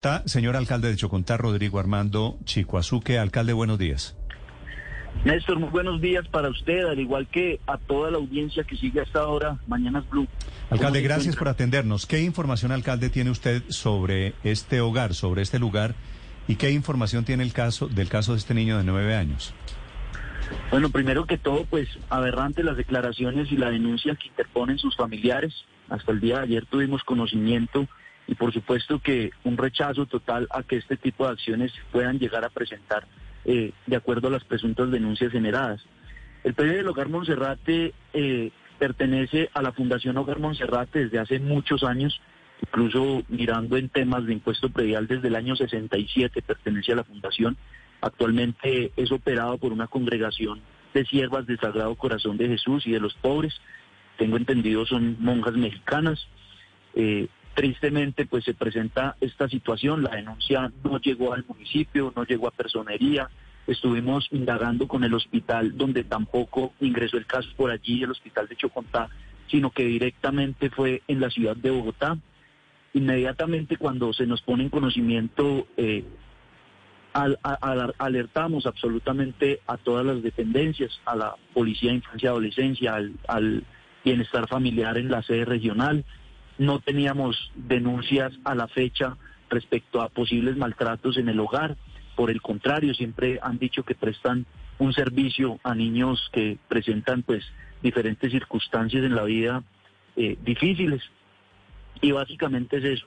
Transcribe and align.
Está, 0.00 0.22
señor 0.28 0.54
alcalde 0.54 0.90
de 0.90 0.94
Chocontá, 0.94 1.36
Rodrigo 1.36 1.80
Armando 1.80 2.38
Chicoazuque. 2.44 3.18
Alcalde, 3.18 3.52
buenos 3.52 3.80
días. 3.80 4.16
Néstor, 5.24 5.58
muy 5.58 5.70
buenos 5.70 6.00
días 6.00 6.24
para 6.28 6.50
usted, 6.50 6.84
al 6.84 7.00
igual 7.00 7.26
que 7.26 7.58
a 7.66 7.78
toda 7.78 8.12
la 8.12 8.18
audiencia 8.18 8.62
que 8.62 8.76
sigue 8.76 9.00
hasta 9.00 9.18
ahora, 9.18 9.58
Mañanas 9.66 10.08
Blue. 10.08 10.28
Alcalde, 10.70 11.02
gracias 11.02 11.34
por 11.34 11.48
atendernos. 11.48 12.06
¿Qué 12.06 12.22
información, 12.22 12.70
alcalde, 12.70 13.10
tiene 13.10 13.30
usted 13.30 13.64
sobre 13.70 14.34
este 14.44 14.80
hogar, 14.80 15.14
sobre 15.14 15.42
este 15.42 15.58
lugar? 15.58 15.96
¿Y 16.46 16.54
qué 16.54 16.70
información 16.70 17.24
tiene 17.24 17.42
el 17.42 17.52
caso 17.52 17.88
del 17.88 18.08
caso 18.08 18.34
de 18.34 18.38
este 18.38 18.54
niño 18.54 18.78
de 18.78 18.84
nueve 18.84 19.16
años? 19.16 19.52
Bueno, 20.70 20.90
primero 20.90 21.26
que 21.26 21.38
todo, 21.38 21.64
pues 21.64 21.88
aberrante 22.08 22.62
las 22.62 22.76
declaraciones 22.76 23.50
y 23.50 23.56
la 23.56 23.68
denuncia 23.68 24.14
que 24.14 24.28
interponen 24.28 24.78
sus 24.78 24.94
familiares. 24.94 25.52
Hasta 25.88 26.12
el 26.12 26.20
día 26.20 26.36
de 26.36 26.42
ayer 26.44 26.66
tuvimos 26.66 27.02
conocimiento 27.02 27.88
y 28.28 28.34
por 28.34 28.52
supuesto 28.52 29.00
que 29.00 29.30
un 29.42 29.56
rechazo 29.56 30.06
total 30.06 30.46
a 30.50 30.62
que 30.62 30.76
este 30.76 30.96
tipo 30.96 31.24
de 31.26 31.32
acciones 31.32 31.72
puedan 31.90 32.18
llegar 32.18 32.44
a 32.44 32.50
presentar 32.50 33.08
eh, 33.46 33.72
de 33.86 33.96
acuerdo 33.96 34.28
a 34.28 34.32
las 34.32 34.44
presuntas 34.44 34.90
denuncias 34.90 35.32
generadas. 35.32 35.80
El 36.44 36.52
predio 36.54 36.76
del 36.76 36.88
Hogar 36.88 37.08
Monserrate 37.08 37.94
eh, 38.12 38.50
pertenece 38.78 39.48
a 39.54 39.62
la 39.62 39.72
Fundación 39.72 40.18
Hogar 40.18 40.38
Monserrate 40.38 41.04
desde 41.04 41.18
hace 41.18 41.40
muchos 41.40 41.82
años, 41.82 42.20
incluso 42.60 43.22
mirando 43.28 43.78
en 43.78 43.88
temas 43.88 44.26
de 44.26 44.34
impuesto 44.34 44.68
predial 44.68 45.06
desde 45.06 45.28
el 45.28 45.36
año 45.36 45.56
67 45.56 46.42
pertenece 46.42 46.92
a 46.92 46.96
la 46.96 47.04
Fundación. 47.04 47.56
Actualmente 48.02 48.92
es 48.94 49.10
operado 49.10 49.56
por 49.56 49.72
una 49.72 49.86
congregación 49.86 50.60
de 50.92 51.06
siervas 51.06 51.46
del 51.46 51.58
Sagrado 51.58 51.94
Corazón 51.94 52.36
de 52.36 52.48
Jesús 52.48 52.86
y 52.86 52.92
de 52.92 53.00
los 53.00 53.14
pobres. 53.14 53.54
Tengo 54.18 54.36
entendido 54.36 54.84
son 54.84 55.16
monjas 55.18 55.54
mexicanas. 55.54 56.26
Eh, 56.94 57.28
Tristemente, 57.58 58.24
pues 58.24 58.44
se 58.44 58.54
presenta 58.54 59.16
esta 59.20 59.48
situación, 59.48 60.04
la 60.04 60.14
denuncia 60.14 60.70
no 60.84 61.00
llegó 61.00 61.32
al 61.32 61.44
municipio, 61.44 62.12
no 62.14 62.22
llegó 62.22 62.46
a 62.46 62.52
personería, 62.52 63.28
estuvimos 63.66 64.28
indagando 64.30 64.86
con 64.86 65.02
el 65.02 65.12
hospital 65.12 65.76
donde 65.76 66.04
tampoco 66.04 66.72
ingresó 66.78 67.16
el 67.16 67.26
caso 67.26 67.48
por 67.56 67.72
allí, 67.72 68.04
el 68.04 68.12
hospital 68.12 68.46
de 68.46 68.54
Chocontá, 68.54 69.08
sino 69.50 69.72
que 69.72 69.84
directamente 69.84 70.70
fue 70.70 71.02
en 71.08 71.18
la 71.18 71.30
ciudad 71.30 71.56
de 71.56 71.70
Bogotá. 71.70 72.16
Inmediatamente 72.94 73.76
cuando 73.76 74.12
se 74.12 74.24
nos 74.24 74.40
pone 74.42 74.62
en 74.62 74.70
conocimiento, 74.70 75.66
eh, 75.76 76.04
alertamos 77.12 78.66
absolutamente 78.66 79.62
a 79.66 79.78
todas 79.78 80.06
las 80.06 80.22
dependencias, 80.22 81.00
a 81.06 81.16
la 81.16 81.34
Policía 81.54 81.90
de 81.90 81.96
Infancia 81.96 82.26
y 82.28 82.28
Adolescencia, 82.28 82.94
al, 82.94 83.14
al 83.26 83.64
Bienestar 84.04 84.46
Familiar 84.46 84.96
en 84.96 85.10
la 85.10 85.24
sede 85.24 85.44
regional, 85.44 86.04
no 86.58 86.80
teníamos 86.80 87.50
denuncias 87.54 88.32
a 88.44 88.54
la 88.54 88.68
fecha 88.68 89.16
respecto 89.48 90.02
a 90.02 90.08
posibles 90.08 90.56
maltratos 90.56 91.16
en 91.16 91.28
el 91.28 91.40
hogar. 91.40 91.76
Por 92.16 92.30
el 92.30 92.42
contrario, 92.42 92.94
siempre 92.94 93.38
han 93.42 93.58
dicho 93.58 93.84
que 93.84 93.94
prestan 93.94 94.44
un 94.78 94.92
servicio 94.92 95.58
a 95.62 95.74
niños 95.74 96.28
que 96.32 96.58
presentan 96.68 97.22
pues 97.22 97.44
diferentes 97.82 98.30
circunstancias 98.30 99.04
en 99.04 99.14
la 99.14 99.24
vida 99.24 99.62
eh, 100.16 100.36
difíciles. 100.44 101.02
Y 102.00 102.12
básicamente 102.12 102.78
es 102.78 102.84
eso. 102.84 103.06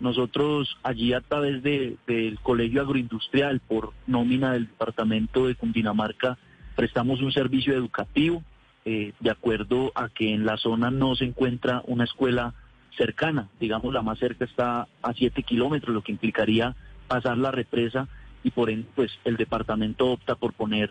Nosotros 0.00 0.76
allí 0.82 1.12
a 1.12 1.20
través 1.20 1.62
del 1.62 2.38
Colegio 2.42 2.82
Agroindustrial, 2.82 3.60
por 3.60 3.92
nómina 4.06 4.52
del 4.52 4.66
Departamento 4.66 5.46
de 5.46 5.54
Cundinamarca, 5.54 6.38
prestamos 6.74 7.20
un 7.20 7.32
servicio 7.32 7.74
educativo, 7.74 8.42
eh, 8.84 9.12
de 9.20 9.30
acuerdo 9.30 9.92
a 9.94 10.08
que 10.08 10.34
en 10.34 10.44
la 10.44 10.56
zona 10.56 10.90
no 10.90 11.14
se 11.14 11.24
encuentra 11.24 11.82
una 11.86 12.04
escuela 12.04 12.54
cercana, 12.96 13.48
digamos 13.60 13.92
la 13.92 14.02
más 14.02 14.18
cerca 14.18 14.44
está 14.44 14.88
a 15.02 15.12
7 15.14 15.42
kilómetros, 15.42 15.94
lo 15.94 16.02
que 16.02 16.12
implicaría 16.12 16.74
pasar 17.08 17.38
la 17.38 17.50
represa 17.50 18.08
y 18.44 18.50
por 18.50 18.70
ende 18.70 18.88
pues 18.94 19.10
el 19.24 19.36
departamento 19.36 20.10
opta 20.10 20.34
por 20.34 20.52
poner 20.52 20.90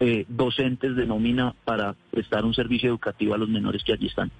eh, 0.00 0.24
docentes 0.28 0.96
de 0.96 1.06
nómina 1.06 1.54
para 1.64 1.94
prestar 2.10 2.44
un 2.44 2.54
servicio 2.54 2.88
educativo 2.88 3.34
a 3.34 3.38
los 3.38 3.48
menores 3.48 3.84
que 3.84 3.92
allí 3.92 4.06
están. 4.06 4.30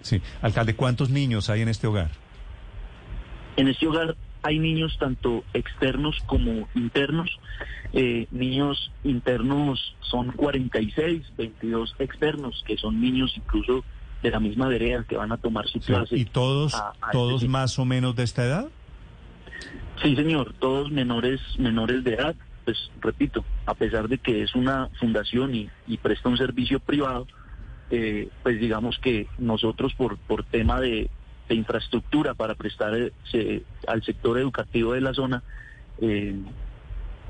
Sí, 0.00 0.20
alcalde, 0.42 0.74
¿cuántos 0.74 1.10
niños 1.10 1.50
hay 1.50 1.62
en 1.62 1.68
este 1.68 1.86
hogar? 1.86 2.10
En 3.56 3.68
este 3.68 3.86
hogar 3.86 4.16
hay 4.42 4.58
niños 4.58 4.96
tanto 4.98 5.44
externos 5.54 6.22
como 6.26 6.68
internos. 6.74 7.30
Eh, 7.92 8.26
niños 8.30 8.92
internos 9.02 9.96
son 10.00 10.32
46, 10.32 11.24
22 11.36 11.96
externos, 11.98 12.62
que 12.66 12.76
son 12.76 13.00
niños 13.00 13.32
incluso 13.36 13.84
de 14.22 14.30
la 14.30 14.40
misma 14.40 14.68
vereda 14.68 15.04
que 15.08 15.16
van 15.16 15.32
a 15.32 15.36
tomar 15.36 15.68
su 15.68 15.80
clase. 15.80 16.16
¿Y 16.16 16.24
todos, 16.24 16.74
todos 17.12 17.46
más 17.46 17.78
o 17.78 17.84
menos 17.84 18.16
de 18.16 18.24
esta 18.24 18.44
edad? 18.44 18.68
Sí, 20.02 20.14
señor, 20.14 20.54
todos 20.58 20.90
menores, 20.90 21.40
menores 21.58 22.04
de 22.04 22.14
edad. 22.14 22.34
Pues 22.64 22.90
repito, 23.00 23.44
a 23.66 23.74
pesar 23.74 24.08
de 24.08 24.18
que 24.18 24.42
es 24.42 24.54
una 24.54 24.88
fundación 25.00 25.54
y, 25.54 25.96
presta 26.02 26.28
un 26.28 26.36
servicio 26.36 26.80
privado, 26.80 27.26
eh, 27.90 28.28
pues 28.42 28.60
digamos 28.60 28.98
que 28.98 29.26
nosotros 29.38 29.94
por, 29.94 30.18
por 30.18 30.44
tema 30.44 30.80
de, 30.80 31.10
infraestructura 31.50 32.34
para 32.34 32.54
prestar 32.54 32.92
eh, 33.32 33.62
al 33.86 34.02
sector 34.04 34.38
educativo 34.38 34.92
de 34.92 35.00
la 35.00 35.14
zona, 35.14 35.42
eh, 35.98 36.34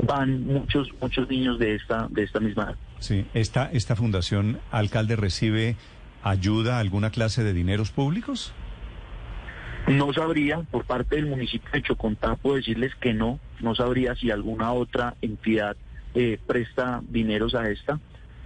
van 0.04 0.44
muchos 0.44 0.88
muchos 1.00 1.28
niños 1.28 1.58
de 1.60 1.76
esta 1.76 2.08
de 2.10 2.24
esta 2.24 2.40
misma 2.40 2.64
edad. 2.64 2.76
Sí, 2.98 3.26
esta 3.32 3.70
esta 3.72 3.94
fundación 3.94 4.58
alcalde 4.72 5.14
recibe 5.14 5.76
ayuda, 6.22 6.78
alguna 6.78 7.10
clase 7.10 7.44
de 7.44 7.52
dineros 7.52 7.90
públicos? 7.90 8.52
No 9.86 10.12
sabría, 10.12 10.60
por 10.70 10.84
parte 10.84 11.16
del 11.16 11.26
municipio 11.26 11.70
de 11.72 11.82
Chocontá, 11.82 12.36
puedo 12.36 12.56
decirles 12.56 12.94
que 12.96 13.14
no, 13.14 13.40
no 13.60 13.74
sabría 13.74 14.14
si 14.14 14.30
alguna 14.30 14.72
otra 14.72 15.14
entidad 15.22 15.76
eh, 16.14 16.38
presta 16.46 17.00
dineros 17.08 17.54
a 17.54 17.70
esta, 17.70 17.98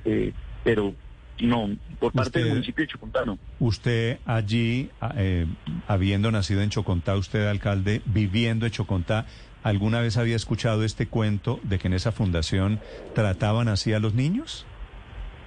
eh, 0.05 0.33
pero 0.63 0.95
no, 1.41 1.71
por 1.99 2.13
parte 2.13 2.39
del 2.39 2.51
municipio 2.51 2.85
de 2.85 2.93
Chocontá 2.93 3.25
no. 3.25 3.39
Usted 3.59 4.19
allí, 4.25 4.91
eh, 5.17 5.47
habiendo 5.89 6.31
nacido 6.31 6.63
en 6.63 6.71
Chocontá, 6.71 7.17
usted 7.17 7.47
alcalde, 7.49 8.03
viviendo 8.05 8.67
en 8.67 8.73
Chocontá, 8.73 9.27
¿alguna 9.65 10.01
vez 10.01 10.17
había 10.19 10.37
escuchado 10.37 10.85
este 10.85 11.07
cuento 11.07 11.59
de 11.65 11.79
que 11.79 11.89
en 11.89 11.95
esa 11.95 12.13
fundación 12.13 12.81
trataban 13.15 13.67
así 13.67 13.93
a 13.93 13.99
los 13.99 14.15
niños? 14.15 14.67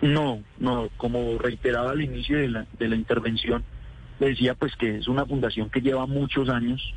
No, 0.02 0.44
no, 0.60 0.90
como 0.98 1.38
reiteraba 1.38 1.92
al 1.92 2.02
inicio 2.02 2.38
de 2.38 2.50
la, 2.50 2.66
de 2.78 2.88
la 2.88 2.96
intervención, 2.96 3.64
decía 4.20 4.54
pues 4.54 4.76
que 4.76 4.98
es 4.98 5.08
una 5.08 5.26
fundación 5.26 5.70
que 5.70 5.82
lleva 5.82 6.06
muchos 6.06 6.50
años, 6.50 6.94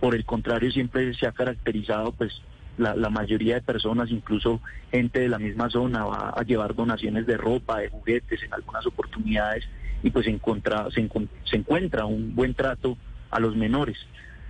por 0.00 0.14
el 0.14 0.24
contrario 0.24 0.70
siempre 0.70 1.14
se 1.14 1.26
ha 1.26 1.32
caracterizado 1.32 2.12
pues 2.12 2.42
la, 2.78 3.10
mayoría 3.10 3.54
de 3.54 3.62
personas, 3.62 4.10
incluso 4.10 4.60
gente 4.90 5.20
de 5.20 5.28
la 5.28 5.38
misma 5.38 5.70
zona, 5.70 6.04
va 6.04 6.34
a 6.36 6.42
llevar 6.42 6.74
donaciones 6.74 7.26
de 7.26 7.36
ropa, 7.36 7.78
de 7.78 7.88
juguetes 7.88 8.42
en 8.42 8.52
algunas 8.52 8.86
oportunidades 8.86 9.64
y 10.02 10.10
pues 10.10 10.26
encuentra, 10.26 10.88
se, 10.90 11.08
se 11.44 11.56
encuentra 11.56 12.04
un 12.04 12.34
buen 12.34 12.54
trato 12.54 12.98
a 13.30 13.40
los 13.40 13.56
menores, 13.56 13.96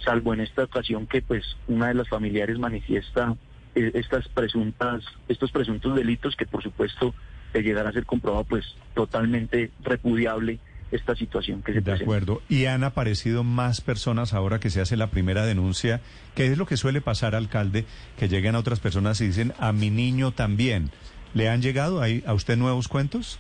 salvo 0.05 0.35
en 0.35 0.41
esta 0.41 0.65
ocasión 0.65 1.07
que 1.07 1.23
pues 1.23 1.57
una 1.69 1.89
de 1.89 1.95
las 1.95 2.09
familiares 2.09 2.59
manifiesta 2.59 3.37
eh, 3.75 3.93
estas 3.95 4.27
presuntas, 4.29 5.05
estos 5.29 5.53
presuntos 5.53 5.95
delitos 5.95 6.35
que 6.35 6.47
por 6.47 6.63
supuesto 6.63 7.15
de 7.53 7.63
llegar 7.63 7.87
a 7.87 7.93
ser 7.93 8.05
comprobado, 8.05 8.45
pues 8.45 8.65
totalmente 8.95 9.71
repudiable 9.83 10.59
esta 10.91 11.15
situación 11.17 11.63
que 11.63 11.73
se 11.73 11.83
presenta. 11.83 11.99
De 11.99 12.05
acuerdo. 12.05 12.43
¿Y 12.49 12.67
han 12.67 12.85
aparecido 12.85 13.45
más 13.45 13.81
personas 13.81 14.33
ahora 14.35 14.61
que 14.61 14.71
se 14.71 14.81
hace 14.81 14.97
la 14.97 15.09
primera 15.09 15.45
denuncia? 15.45 16.01
¿Qué 16.35 16.47
es 16.47 16.59
lo 16.59 16.67
que 16.67 16.77
suele 16.77 17.01
pasar, 17.01 17.35
alcalde? 17.35 17.85
Que 18.19 18.29
lleguen 18.29 18.55
a 18.55 18.59
otras 18.59 18.81
personas 18.81 19.21
y 19.21 19.27
dicen, 19.27 19.53
a 19.59 19.73
mi 19.73 19.91
niño 19.91 20.33
también. 20.33 20.91
¿Le 21.35 21.49
han 21.49 21.61
llegado 21.61 22.01
ahí 22.01 22.23
a 22.27 22.35
usted 22.35 22.57
nuevos 22.57 22.89
cuentos? 22.89 23.39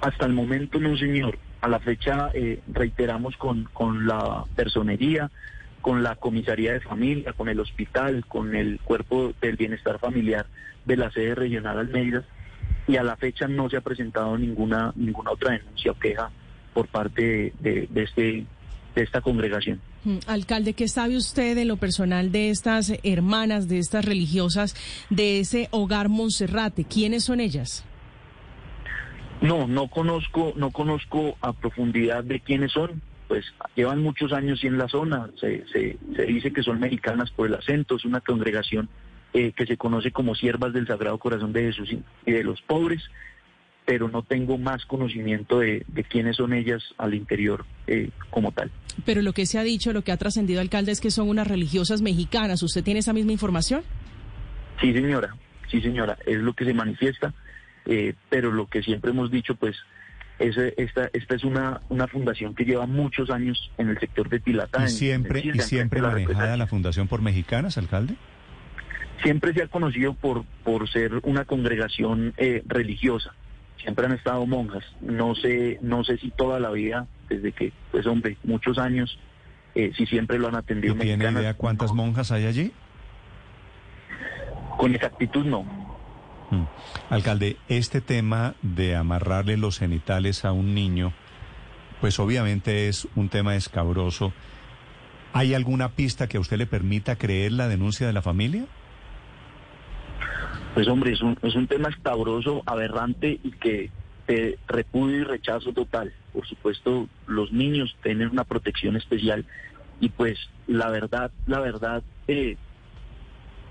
Hasta 0.00 0.26
el 0.26 0.32
momento 0.32 0.80
no, 0.80 0.96
señor. 0.96 1.38
A 1.60 1.68
la 1.68 1.78
fecha 1.78 2.30
eh, 2.34 2.60
reiteramos 2.72 3.36
con, 3.36 3.68
con 3.72 4.06
la 4.06 4.44
personería, 4.56 5.30
con 5.80 6.02
la 6.02 6.16
comisaría 6.16 6.72
de 6.72 6.80
familia, 6.80 7.32
con 7.34 7.48
el 7.48 7.60
hospital, 7.60 8.24
con 8.26 8.56
el 8.56 8.80
cuerpo 8.80 9.32
del 9.40 9.56
bienestar 9.56 9.98
familiar 9.98 10.46
de 10.84 10.96
la 10.96 11.10
sede 11.12 11.34
regional 11.36 11.78
Almeida 11.78 12.24
y 12.86 12.96
a 12.96 13.02
la 13.02 13.16
fecha 13.16 13.46
no 13.46 13.68
se 13.70 13.76
ha 13.76 13.80
presentado 13.80 14.36
ninguna 14.36 14.92
ninguna 14.96 15.32
otra 15.32 15.52
denuncia 15.52 15.92
o 15.92 15.98
queja 15.98 16.30
por 16.74 16.88
parte 16.88 17.52
de, 17.60 17.88
este 17.94 18.46
de 18.94 19.02
esta 19.02 19.20
congregación. 19.20 19.80
Mm, 20.04 20.18
alcalde, 20.26 20.74
¿qué 20.74 20.88
sabe 20.88 21.16
usted 21.16 21.54
de 21.54 21.64
lo 21.64 21.76
personal 21.76 22.32
de 22.32 22.50
estas 22.50 22.92
hermanas, 23.02 23.68
de 23.68 23.78
estas 23.78 24.04
religiosas, 24.04 24.74
de 25.10 25.40
ese 25.40 25.68
hogar 25.70 26.08
Monserrate? 26.08 26.84
¿Quiénes 26.84 27.24
son 27.24 27.40
ellas? 27.40 27.84
No, 29.40 29.66
no 29.66 29.88
conozco, 29.88 30.52
no 30.56 30.70
conozco 30.70 31.36
a 31.40 31.52
profundidad 31.52 32.24
de 32.24 32.40
quiénes 32.40 32.72
son. 32.72 33.02
Pues 33.28 33.44
llevan 33.74 34.02
muchos 34.02 34.32
años 34.32 34.62
en 34.62 34.78
la 34.78 34.88
zona. 34.88 35.30
Se, 35.40 35.64
se, 35.72 35.98
se 36.14 36.22
dice 36.24 36.52
que 36.52 36.62
son 36.62 36.80
mexicanas 36.80 37.30
por 37.30 37.46
el 37.46 37.54
acento. 37.54 37.96
Es 37.96 38.04
una 38.04 38.20
congregación 38.20 38.88
eh, 39.34 39.52
que 39.52 39.66
se 39.66 39.76
conoce 39.76 40.10
como 40.10 40.34
siervas 40.34 40.72
del 40.72 40.86
Sagrado 40.86 41.18
Corazón 41.18 41.52
de 41.52 41.62
Jesús 41.62 41.90
y 42.26 42.30
de 42.30 42.44
los 42.44 42.60
pobres. 42.62 43.02
pero 43.84 44.08
no 44.08 44.22
tengo 44.22 44.58
más 44.58 44.84
conocimiento 44.86 45.58
de, 45.58 45.84
quiénes 46.08 46.36
son 46.36 46.52
ellas 46.52 46.82
al 46.98 47.14
interior 47.14 47.66
eh, 47.88 48.10
como 48.30 48.52
tal. 48.52 48.70
Pero 49.04 49.22
lo 49.22 49.32
que 49.32 49.44
se 49.44 49.58
ha 49.58 49.64
dicho, 49.64 49.92
lo 49.92 50.02
que 50.02 50.12
ha 50.12 50.16
trascendido, 50.16 50.60
alcalde, 50.60 50.92
es 50.92 51.00
que 51.00 51.10
son 51.10 51.28
unas 51.28 51.48
religiosas 51.48 52.00
mexicanas. 52.00 52.62
¿Usted 52.62 52.84
tiene 52.84 53.00
esa 53.00 53.12
misma 53.12 53.32
información? 53.32 53.82
Sí, 54.80 54.92
señora, 54.92 55.34
sí, 55.68 55.80
señora, 55.80 56.16
es 56.26 56.38
lo 56.38 56.52
que 56.52 56.64
se 56.64 56.74
manifiesta, 56.74 57.34
eh, 57.86 58.14
pero 58.28 58.52
lo 58.52 58.66
que 58.66 58.82
siempre 58.82 59.10
hemos 59.10 59.30
dicho, 59.30 59.56
pues, 59.56 59.76
es, 60.38 60.56
esta, 60.76 61.08
esta 61.12 61.34
es 61.34 61.44
una, 61.44 61.80
una 61.88 62.06
fundación 62.06 62.54
que 62.54 62.64
lleva 62.64 62.86
muchos 62.86 63.30
años 63.30 63.70
en 63.78 63.88
el 63.88 63.98
sector 63.98 64.28
de 64.28 64.40
Tilatá. 64.40 64.84
¿Y 64.84 64.88
siempre, 64.88 65.42
¿y 65.44 65.58
siempre 65.60 66.02
manejada 66.02 66.56
la 66.56 66.66
fundación 66.66 67.08
por 67.08 67.22
mexicanas, 67.22 67.78
alcalde? 67.78 68.14
Siempre 69.22 69.52
se 69.52 69.62
ha 69.62 69.68
conocido 69.68 70.14
por, 70.14 70.44
por 70.64 70.88
ser 70.88 71.20
una 71.24 71.44
congregación 71.44 72.34
eh, 72.36 72.62
religiosa 72.66 73.34
siempre 73.82 74.06
han 74.06 74.12
estado 74.12 74.46
monjas. 74.46 74.84
No 75.00 75.34
sé, 75.34 75.78
no 75.82 76.04
sé 76.04 76.16
si 76.18 76.30
toda 76.30 76.60
la 76.60 76.70
vida, 76.70 77.06
desde 77.28 77.52
que, 77.52 77.72
pues 77.90 78.06
hombre, 78.06 78.36
muchos 78.44 78.78
años, 78.78 79.18
eh, 79.74 79.92
si 79.96 80.06
siempre 80.06 80.38
lo 80.38 80.48
han 80.48 80.54
atendido. 80.54 80.94
¿Tiene 80.94 81.30
idea 81.30 81.54
cuántas 81.54 81.92
monjas 81.92 82.30
hay 82.32 82.46
allí? 82.46 82.72
Con 84.78 84.94
exactitud 84.94 85.44
no. 85.44 85.62
Hmm. 86.50 86.64
Alcalde, 87.10 87.56
este 87.68 88.00
tema 88.00 88.54
de 88.62 88.96
amarrarle 88.96 89.56
los 89.56 89.78
genitales 89.78 90.44
a 90.44 90.52
un 90.52 90.74
niño, 90.74 91.12
pues 92.00 92.18
obviamente 92.18 92.88
es 92.88 93.08
un 93.14 93.28
tema 93.28 93.56
escabroso. 93.56 94.32
¿Hay 95.32 95.54
alguna 95.54 95.90
pista 95.90 96.26
que 96.28 96.36
a 96.36 96.40
usted 96.40 96.58
le 96.58 96.66
permita 96.66 97.16
creer 97.16 97.52
la 97.52 97.68
denuncia 97.68 98.06
de 98.06 98.12
la 98.12 98.20
familia? 98.20 98.66
Pues 100.74 100.88
hombre, 100.88 101.12
es 101.12 101.20
un, 101.20 101.36
es 101.42 101.54
un 101.54 101.66
tema 101.66 101.90
escabroso, 101.90 102.62
aberrante 102.64 103.38
y 103.42 103.50
que 103.50 103.90
te 104.26 104.58
repudio 104.66 105.18
y 105.18 105.24
rechazo 105.24 105.72
total. 105.72 106.12
Por 106.32 106.46
supuesto, 106.46 107.08
los 107.26 107.52
niños 107.52 107.94
tienen 108.02 108.28
una 108.28 108.44
protección 108.44 108.96
especial 108.96 109.44
y 110.00 110.08
pues 110.08 110.38
la 110.66 110.88
verdad, 110.88 111.30
la 111.46 111.60
verdad, 111.60 112.02
eh, 112.26 112.56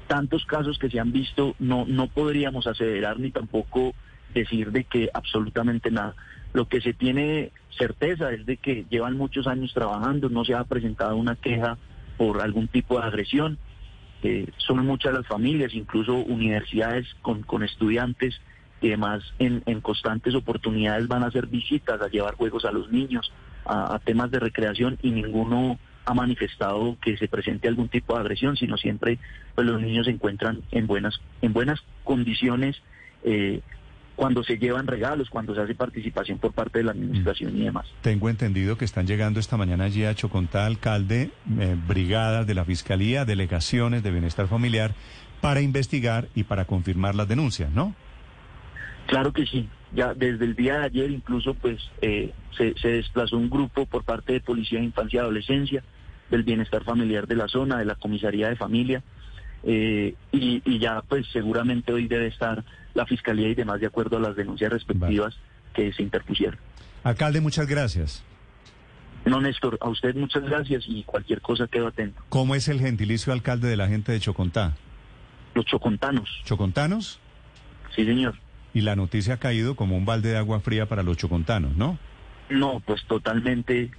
tantos 0.07 0.45
casos 0.45 0.77
que 0.77 0.89
se 0.89 0.99
han 0.99 1.11
visto, 1.11 1.55
no, 1.57 1.85
no 1.87 2.07
podríamos 2.07 2.67
aseverar 2.67 3.19
ni 3.19 3.31
tampoco 3.31 3.93
decir 4.33 4.71
de 4.71 4.83
que 4.83 5.09
absolutamente 5.13 5.89
nada. 5.89 6.15
Lo 6.53 6.67
que 6.67 6.81
se 6.81 6.93
tiene 6.93 7.51
certeza 7.77 8.31
es 8.31 8.45
de 8.45 8.57
que 8.57 8.85
llevan 8.89 9.17
muchos 9.17 9.47
años 9.47 9.73
trabajando, 9.73 10.29
no 10.29 10.45
se 10.45 10.53
ha 10.53 10.63
presentado 10.65 11.15
una 11.15 11.35
queja 11.35 11.77
por 12.17 12.41
algún 12.41 12.67
tipo 12.67 12.99
de 12.99 13.07
agresión 13.07 13.57
son 14.57 14.85
muchas 14.85 15.13
las 15.13 15.27
familias, 15.27 15.73
incluso 15.73 16.15
universidades 16.15 17.07
con, 17.21 17.41
con 17.43 17.63
estudiantes 17.63 18.39
y 18.81 18.89
demás 18.89 19.23
en, 19.39 19.63
en, 19.65 19.81
constantes 19.81 20.35
oportunidades 20.35 21.07
van 21.07 21.23
a 21.23 21.27
hacer 21.27 21.47
visitas, 21.47 22.01
a 22.01 22.07
llevar 22.07 22.35
juegos 22.35 22.65
a 22.65 22.71
los 22.71 22.91
niños, 22.91 23.31
a, 23.65 23.99
temas 24.03 24.31
de 24.31 24.39
recreación 24.39 24.97
y 25.01 25.11
ninguno 25.11 25.77
ha 26.05 26.13
manifestado 26.13 26.97
que 27.01 27.15
se 27.17 27.27
presente 27.27 27.67
algún 27.67 27.89
tipo 27.89 28.15
de 28.15 28.21
agresión, 28.21 28.57
sino 28.57 28.77
siempre 28.77 29.19
pues 29.53 29.67
los 29.67 29.79
niños 29.81 30.05
se 30.05 30.11
encuentran 30.11 30.61
en 30.71 30.87
buenas, 30.87 31.21
en 31.41 31.53
buenas 31.53 31.79
condiciones 32.03 32.81
eh, 33.23 33.61
cuando 34.21 34.43
se 34.43 34.59
llevan 34.59 34.85
regalos, 34.85 35.31
cuando 35.31 35.55
se 35.55 35.61
hace 35.61 35.73
participación 35.73 36.37
por 36.37 36.53
parte 36.53 36.77
de 36.77 36.83
la 36.83 36.91
administración 36.91 37.57
y 37.57 37.63
demás. 37.63 37.87
Tengo 38.03 38.29
entendido 38.29 38.77
que 38.77 38.85
están 38.85 39.07
llegando 39.07 39.39
esta 39.39 39.57
mañana 39.57 39.85
allí 39.85 40.05
a 40.05 40.13
Chocontá, 40.13 40.67
alcalde, 40.67 41.31
eh, 41.59 41.75
brigadas 41.87 42.45
de 42.45 42.53
la 42.53 42.63
Fiscalía, 42.63 43.25
delegaciones 43.25 44.03
de 44.03 44.11
Bienestar 44.11 44.47
Familiar, 44.47 44.93
para 45.41 45.61
investigar 45.61 46.27
y 46.35 46.43
para 46.43 46.65
confirmar 46.65 47.15
las 47.15 47.27
denuncias, 47.27 47.71
¿no? 47.71 47.95
Claro 49.07 49.33
que 49.33 49.47
sí. 49.47 49.67
Ya 49.91 50.13
desde 50.13 50.45
el 50.45 50.53
día 50.53 50.77
de 50.77 50.85
ayer 50.85 51.09
incluso 51.09 51.55
pues 51.55 51.79
eh, 52.03 52.31
se, 52.55 52.75
se 52.75 52.89
desplazó 52.89 53.37
un 53.37 53.49
grupo 53.49 53.87
por 53.87 54.03
parte 54.03 54.33
de 54.33 54.39
Policía 54.39 54.77
de 54.77 54.85
Infancia 54.85 55.17
y 55.17 55.21
Adolescencia, 55.21 55.83
del 56.29 56.43
Bienestar 56.43 56.83
Familiar 56.83 57.25
de 57.25 57.37
la 57.37 57.47
zona, 57.47 57.79
de 57.79 57.85
la 57.85 57.95
Comisaría 57.95 58.49
de 58.49 58.55
Familia, 58.55 59.01
eh, 59.63 60.15
y, 60.31 60.79
ya 60.79 61.01
pues 61.01 61.27
seguramente 61.31 61.93
hoy 61.93 62.07
debe 62.07 62.27
estar 62.27 62.63
la 62.93 63.05
Fiscalía 63.05 63.49
y 63.49 63.55
demás 63.55 63.79
de 63.79 63.87
acuerdo 63.87 64.17
a 64.17 64.19
las 64.19 64.35
denuncias 64.35 64.71
respectivas 64.71 65.35
que 65.73 65.93
se 65.93 66.03
interpusieron. 66.03 66.59
Alcalde, 67.03 67.41
muchas 67.41 67.67
gracias. 67.67 68.23
No, 69.25 69.39
Néstor, 69.39 69.77
a 69.81 69.89
usted 69.89 70.15
muchas 70.15 70.43
gracias 70.43 70.83
y 70.87 71.03
cualquier 71.03 71.41
cosa 71.41 71.67
quedo 71.67 71.87
atento. 71.87 72.21
¿Cómo 72.29 72.55
es 72.55 72.67
el 72.67 72.79
gentilicio 72.79 73.31
alcalde 73.33 73.67
de 73.67 73.77
la 73.77 73.87
gente 73.87 74.11
de 74.11 74.19
Chocontá? 74.19 74.75
Los 75.53 75.65
chocontanos. 75.65 76.29
¿Chocontanos? 76.45 77.19
Sí, 77.95 78.05
señor. 78.05 78.35
Y 78.73 78.81
la 78.81 78.95
noticia 78.95 79.35
ha 79.35 79.37
caído 79.37 79.75
como 79.75 79.97
un 79.97 80.05
balde 80.05 80.29
de 80.29 80.37
agua 80.37 80.61
fría 80.61 80.87
para 80.87 81.03
los 81.03 81.17
chocontanos, 81.17 81.75
¿no? 81.75 81.99
No, 82.49 82.79
pues 82.79 83.03
totalmente 83.05 83.91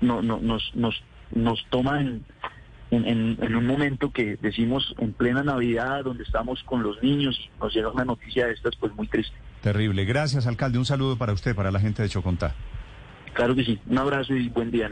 no, 0.00 0.20
no, 0.20 0.38
nos, 0.40 0.74
nos, 0.74 1.02
nos 1.34 1.64
toman 1.70 2.24
en, 2.90 3.36
en, 3.40 3.56
un 3.56 3.66
momento 3.66 4.12
que 4.12 4.36
decimos 4.36 4.94
en 4.98 5.12
plena 5.12 5.42
Navidad, 5.42 6.04
donde 6.04 6.22
estamos 6.22 6.62
con 6.64 6.82
los 6.82 7.02
niños, 7.02 7.36
nos 7.60 7.74
llega 7.74 7.90
una 7.90 8.04
noticia 8.04 8.46
de 8.46 8.52
estas, 8.52 8.76
pues 8.76 8.94
muy 8.94 9.08
triste. 9.08 9.34
Terrible. 9.62 10.04
Gracias, 10.04 10.46
alcalde. 10.46 10.78
Un 10.78 10.86
saludo 10.86 11.16
para 11.16 11.32
usted, 11.32 11.54
para 11.54 11.70
la 11.70 11.80
gente 11.80 12.02
de 12.02 12.08
Chocontá. 12.08 12.54
Claro 13.32 13.54
que 13.54 13.64
sí. 13.64 13.78
Un 13.86 13.98
abrazo 13.98 14.34
y 14.34 14.48
buen 14.48 14.70
día. 14.70 14.88